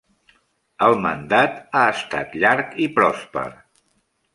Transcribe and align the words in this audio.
El 0.87 0.97
mandat 1.03 1.61
ha 1.61 1.85
estat 1.93 2.37
llarg 2.45 2.77
i 2.87 2.93
pròsper. 3.01 3.51